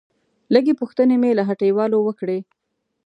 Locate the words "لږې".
0.53-0.73